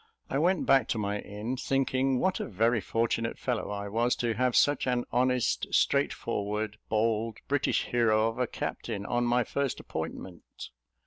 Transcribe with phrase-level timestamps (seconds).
[0.31, 4.33] I went back to my inn, thinking what a very fortunate fellow I was to
[4.33, 9.79] have such an honest, straight forward, bold, British hero of a captain, on my first
[9.79, 10.71] appointment.